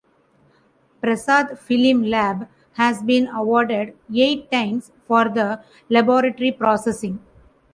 Prasad 0.99 1.59
Film 1.59 2.01
Lab 2.01 2.47
has 2.73 3.03
been 3.03 3.27
awarded 3.27 3.95
eight 4.15 4.49
times 4.51 4.91
for 5.07 5.25
the 5.29 5.63
laboratory 5.89 6.51
processing. 6.51 7.19